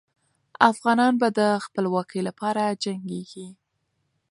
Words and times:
افغانان 0.71 1.13
به 1.21 1.27
د 1.39 1.39
خپلواکۍ 1.65 2.21
لپاره 2.29 2.63
جنګېږي. 2.83 3.47